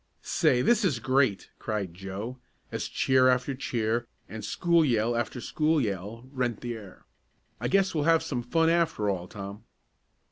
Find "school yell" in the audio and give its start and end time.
4.43-5.15, 5.39-6.27